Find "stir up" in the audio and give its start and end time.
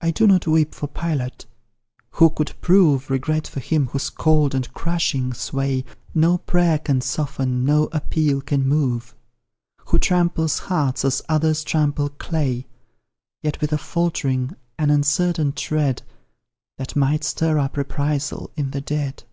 17.24-17.76